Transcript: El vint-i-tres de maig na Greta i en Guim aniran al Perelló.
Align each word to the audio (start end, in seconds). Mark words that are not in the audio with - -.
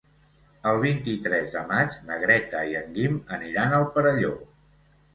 El 0.71 0.79
vint-i-tres 0.83 1.53
de 1.57 1.63
maig 1.73 1.99
na 2.09 2.19
Greta 2.25 2.65
i 2.73 2.77
en 2.83 2.93
Guim 2.99 3.23
aniran 3.41 3.81
al 3.83 3.89
Perelló. 3.95 4.37